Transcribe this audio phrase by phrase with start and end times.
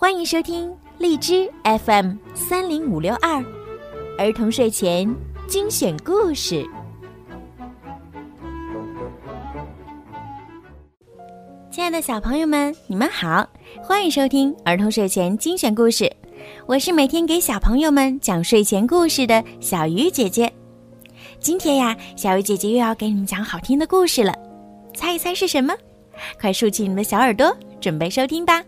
[0.00, 3.44] 欢迎收听荔枝 FM 三零五六二
[4.16, 5.12] 儿童睡前
[5.48, 6.64] 精选故事。
[11.68, 13.44] 亲爱的小朋友们，你们好，
[13.82, 16.08] 欢迎收听儿童睡前精选故事。
[16.66, 20.52] 我是每天给小朋友们讲睡前故事的小鱼姐姐。
[21.40, 24.32] 今天呀，小鱼姐姐又要给你们讲好听的故事了，
[24.94, 25.74] 猜一猜是什么？
[26.40, 28.62] 快竖起你们的小耳朵，准备收听吧。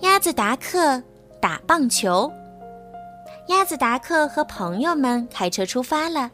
[0.00, 1.02] 鸭子达克
[1.40, 2.30] 打棒球。
[3.48, 6.30] 鸭子达克和朋友们开车出发了，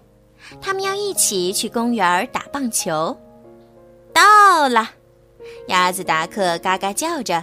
[0.60, 3.16] 他们要一起去公园打棒球。
[4.12, 4.88] 到了，
[5.66, 7.42] 鸭子达克嘎嘎叫着：“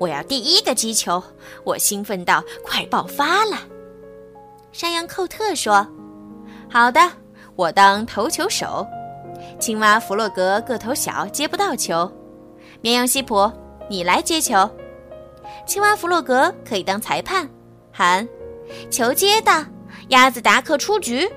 [0.00, 1.22] 我要第一个击球！”
[1.62, 3.58] 我兴奋到快爆发了。
[4.72, 5.86] 山羊寇特说
[6.70, 7.00] ：“好的，
[7.54, 8.86] 我当投球手。”
[9.60, 12.10] 青蛙弗洛格个头小，接不到球。
[12.80, 13.50] 绵羊西普，
[13.90, 14.68] 你来接球。
[15.66, 17.48] 青蛙弗洛格可以当裁判，
[17.92, 18.26] 喊
[18.90, 19.66] ：“球接的，
[20.08, 21.28] 鸭子达克出局。”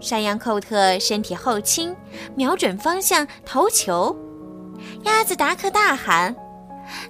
[0.00, 1.94] 山羊寇特身体后倾，
[2.34, 4.16] 瞄准方向投球。
[5.04, 6.34] 鸭子达克大喊：“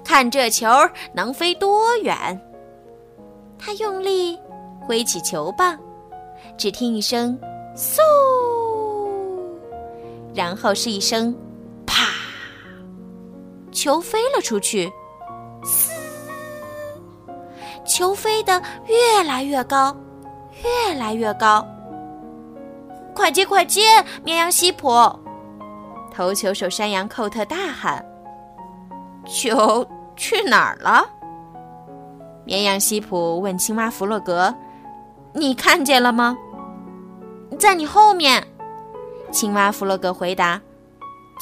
[0.05, 0.69] 看这球
[1.15, 2.41] 能飞多远！”
[3.57, 4.37] 他用力
[4.81, 5.79] 挥起球棒，
[6.59, 7.39] 只听一声
[7.77, 8.01] “嗖”。
[10.35, 11.33] 然后是一声
[11.87, 12.09] “啪”，
[13.71, 14.91] 球飞了出去，
[15.63, 15.93] 嘶，
[17.85, 19.95] 球飞得越来越高，
[20.63, 21.67] 越来越高。
[23.15, 23.83] 快接快接，
[24.25, 24.89] 绵羊西普！
[26.13, 28.05] 投球手山羊寇特大喊
[29.27, 29.87] ：“球
[30.17, 31.05] 去哪儿了？”
[32.45, 34.55] 绵羊西普问青蛙弗洛格
[35.33, 36.37] ：“你看见了吗？”
[37.59, 38.45] 在你后面。
[39.31, 40.61] 青蛙弗洛格回答：“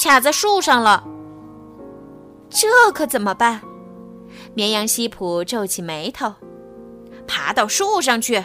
[0.02, 1.02] 卡在树上了。”
[2.50, 3.60] 这可怎么办？
[4.58, 6.34] 绵羊西普皱起眉头，
[7.28, 8.44] 爬到树上去。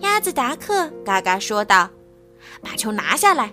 [0.00, 1.88] 鸭子达克嘎嘎说道
[2.60, 3.50] ：“把球拿下来。”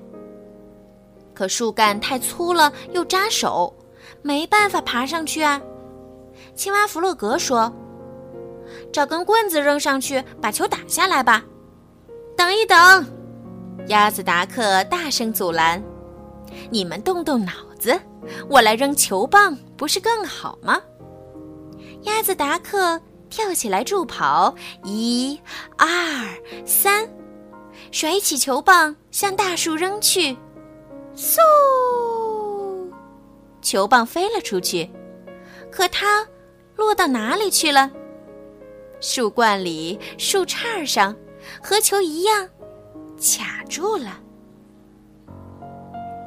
[1.33, 3.73] 可树干太粗了，又扎手，
[4.21, 5.61] 没办法爬上去啊。
[6.55, 7.73] 青蛙弗洛格说
[8.91, 11.41] ：“找根棍子扔上去，把球打下来吧。”
[12.35, 12.77] 等一等。
[13.87, 15.81] 鸭子达克大声阻拦
[16.69, 17.97] ：“你们动动脑子，
[18.49, 20.77] 我来扔球棒不是更好吗？”
[22.03, 24.53] 鸭子达克跳起来助跑，
[24.83, 25.39] 一、
[25.77, 25.87] 二、
[26.65, 27.07] 三，
[27.91, 30.35] 甩起球棒向大树扔去，
[31.15, 31.37] 嗖！
[33.61, 34.89] 球棒飞了出去，
[35.71, 36.27] 可它
[36.75, 37.91] 落到哪里去了？
[38.99, 41.15] 树冠里、树杈上，
[41.61, 42.47] 和球一样。
[43.19, 44.19] 卡住了，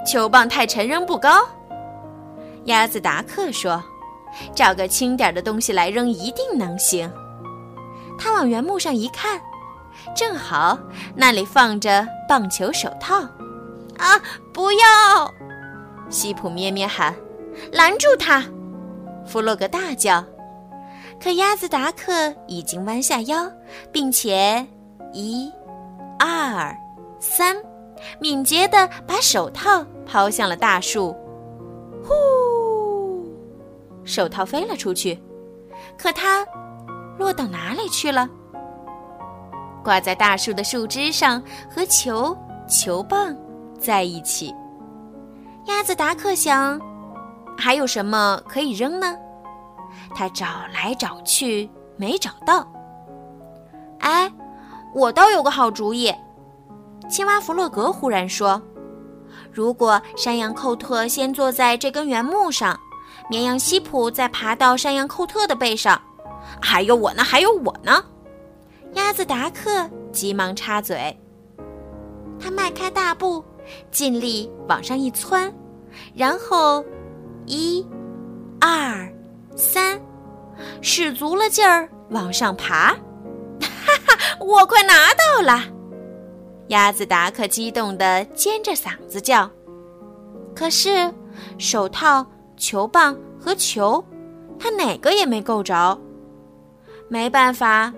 [0.07, 1.45] 球棒太沉，扔不高。
[2.67, 3.83] 鸭子达克说
[4.55, 7.11] ：“找个轻点的东西来扔，一定能行。”
[8.19, 9.41] 他往原木上一看，
[10.17, 10.78] 正好
[11.15, 13.21] 那里放着棒球手套。
[13.97, 14.21] 啊，
[14.53, 15.33] 不要！
[16.11, 17.15] 西普咩咩喊
[17.72, 18.45] ：“拦住他！”
[19.27, 20.25] 弗洛格大叫。
[21.22, 23.51] 可鸭子达克已经弯下腰，
[23.91, 24.66] 并且
[25.12, 25.51] 一、
[26.19, 26.77] 二。
[27.21, 27.56] 三，
[28.19, 31.16] 敏捷地把手套抛向了大树，
[32.05, 32.12] 呼，
[34.04, 35.20] 手套飞了出去，
[35.98, 36.47] 可它
[37.19, 38.28] 落到哪里去了？
[39.82, 42.37] 挂在大树的树枝上，和球
[42.69, 43.37] 球棒
[43.78, 44.54] 在一起。
[45.66, 46.81] 鸭子达克想，
[47.56, 49.16] 还有什么可以扔呢？
[50.15, 52.66] 他找来找去没找到。
[54.00, 54.31] 哎，
[54.94, 56.15] 我倒有个好主意。
[57.09, 58.60] 青蛙弗洛格忽然说
[59.53, 62.78] ：“如果山羊寇特先坐在这根原木上，
[63.29, 66.01] 绵羊西普再爬到山羊寇特的背上，
[66.61, 68.05] 还有我呢，还有我呢！”
[68.95, 71.19] 鸭子达克急忙插嘴。
[72.39, 73.45] 他迈开大步，
[73.91, 75.53] 尽力往上一窜，
[76.15, 76.84] 然后
[77.47, 77.84] 一、
[78.60, 79.10] 二、
[79.57, 80.01] 三，
[80.83, 82.93] 使足了劲儿往上爬。
[83.60, 85.63] 哈哈，我快拿到了！
[86.69, 89.51] 鸭子达克激动地尖着嗓子叫，
[90.54, 91.13] 可是
[91.59, 92.25] 手套、
[92.65, 94.03] 球棒和球，
[94.59, 95.99] 他哪个也没够着。
[97.09, 97.93] 没办法，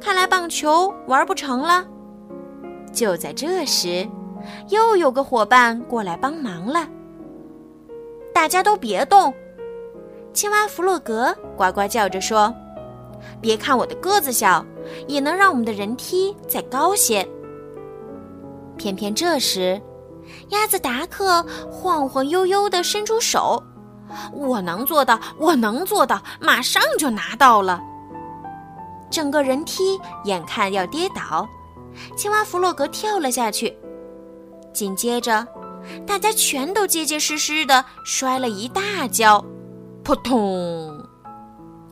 [0.00, 1.84] 看来棒球玩不成了。
[2.92, 4.08] 就在这时，
[4.68, 6.88] 又有个伙伴过来帮忙了。
[8.32, 9.34] 大家都别动！
[10.32, 12.54] 青蛙弗洛格呱呱叫着说
[13.42, 14.64] ：“别看我的个子小，
[15.08, 17.28] 也能让我们的人梯再高些。”
[18.78, 19.82] 偏偏这时，
[20.50, 23.60] 鸭子达克晃晃悠悠地伸出手，
[24.32, 27.80] 我能做到，我能做到，马上就拿到了。”
[29.10, 31.46] 整个人梯眼看要跌倒，
[32.16, 33.76] 青蛙弗洛格跳了下去。
[34.72, 35.46] 紧接着，
[36.06, 39.44] 大家全都结结实实的摔了一大跤，
[40.02, 41.06] 扑通！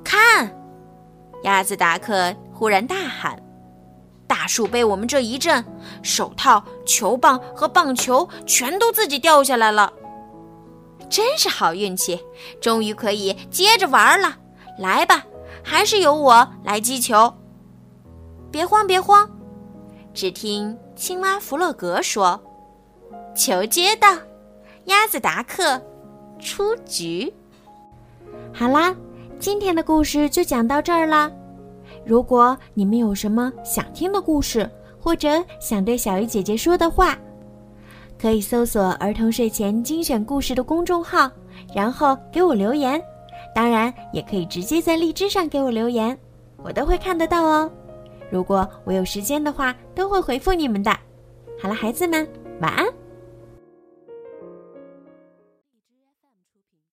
[0.03, 0.51] 看，
[1.43, 3.39] 鸭子达克忽然大喊
[4.27, 5.63] ：“大树被我们这一震，
[6.03, 9.93] 手套、球棒和棒球全都自己掉下来了，
[11.11, 12.19] 真是好运气！
[12.61, 14.39] 终于可以接着玩了。
[14.79, 15.27] 来吧！”
[15.63, 17.31] 还是由我来击球。
[18.51, 19.29] 别慌，别慌！
[20.15, 22.41] 只听青蛙弗洛格说
[23.37, 24.17] ：“球接到，
[24.85, 25.81] 鸭子达克
[26.39, 27.33] 出局。”
[28.55, 28.95] 好啦，
[29.39, 31.31] 今天的故事就讲到这儿啦。
[32.07, 34.69] 如果你们有什么想听的故事，
[34.99, 37.19] 或者想对小鱼姐姐说的话，
[38.21, 41.31] 可以搜索“儿童睡前精选故事”的公众号，
[41.75, 43.03] 然后给我留言。
[43.55, 46.17] 当然，也可以直接在荔枝上给我留言，
[46.63, 47.71] 我都会看得到哦。
[48.31, 50.91] 如果我有时间的话，都会回复你们的。
[51.63, 52.29] 好了，孩子们，
[52.61, 52.87] 晚安。